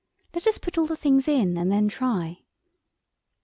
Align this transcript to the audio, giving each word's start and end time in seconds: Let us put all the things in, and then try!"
Let 0.33 0.47
us 0.47 0.57
put 0.57 0.79
all 0.79 0.87
the 0.87 0.95
things 0.95 1.27
in, 1.27 1.57
and 1.59 1.71
then 1.71 1.87
try!" 1.87 2.39